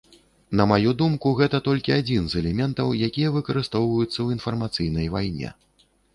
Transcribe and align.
На 0.59 0.63
маю 0.69 0.93
думку, 1.01 1.33
гэта 1.41 1.59
толькі 1.67 1.93
адзін 1.97 2.23
з 2.31 2.39
элементаў, 2.41 2.91
якія 3.09 3.33
выкарыстоўваюцца 3.37 4.17
ў 4.21 4.27
інфармацыйнай 4.39 5.07
вайне. 5.19 5.55